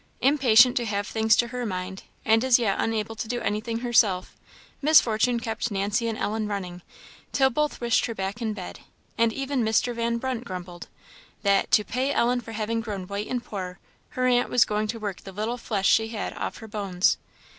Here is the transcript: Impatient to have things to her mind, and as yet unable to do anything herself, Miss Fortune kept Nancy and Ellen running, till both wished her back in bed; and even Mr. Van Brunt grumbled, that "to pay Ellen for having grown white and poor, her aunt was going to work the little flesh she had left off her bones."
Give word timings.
Impatient 0.19 0.75
to 0.77 0.83
have 0.85 1.05
things 1.05 1.35
to 1.35 1.49
her 1.49 1.63
mind, 1.63 2.01
and 2.25 2.43
as 2.43 2.57
yet 2.57 2.77
unable 2.79 3.13
to 3.15 3.27
do 3.27 3.39
anything 3.41 3.81
herself, 3.81 4.35
Miss 4.81 4.99
Fortune 4.99 5.39
kept 5.39 5.69
Nancy 5.69 6.07
and 6.07 6.17
Ellen 6.17 6.47
running, 6.47 6.81
till 7.31 7.51
both 7.51 7.79
wished 7.79 8.07
her 8.07 8.15
back 8.15 8.41
in 8.41 8.53
bed; 8.53 8.79
and 9.15 9.31
even 9.31 9.61
Mr. 9.63 9.93
Van 9.93 10.17
Brunt 10.17 10.43
grumbled, 10.43 10.87
that 11.43 11.69
"to 11.69 11.83
pay 11.83 12.11
Ellen 12.11 12.41
for 12.41 12.53
having 12.53 12.81
grown 12.81 13.05
white 13.05 13.27
and 13.27 13.43
poor, 13.45 13.77
her 14.17 14.25
aunt 14.25 14.49
was 14.49 14.65
going 14.65 14.87
to 14.87 14.97
work 14.99 15.21
the 15.21 15.31
little 15.31 15.59
flesh 15.59 15.87
she 15.87 16.07
had 16.07 16.31
left 16.31 16.41
off 16.41 16.57
her 16.57 16.67
bones." 16.67 17.19